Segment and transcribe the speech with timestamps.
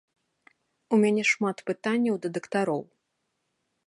[0.95, 2.81] У мяне шмат пытанняў да дактароў.